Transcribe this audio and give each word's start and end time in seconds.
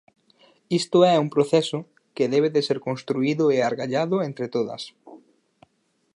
Isto 0.79 0.97
é 1.13 1.15
un 1.23 1.29
proceso 1.35 1.79
que 2.15 2.25
debe 2.33 2.49
de 2.55 2.61
ser 2.67 2.79
construído 2.87 3.43
e 3.55 3.57
argallado 3.69 4.15
entre 4.27 4.45
todas. 4.55 4.81